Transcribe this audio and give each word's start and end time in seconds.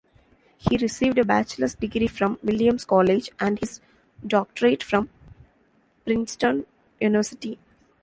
He 0.57 0.77
received 0.77 1.19
a 1.19 1.23
bachelor's 1.23 1.75
degree 1.75 2.07
from 2.07 2.39
Williams 2.41 2.85
College, 2.85 3.29
and 3.39 3.59
his 3.59 3.81
doctorate 4.27 4.81
from 4.81 5.11
Princeton 6.07 6.65
University. 6.99 7.59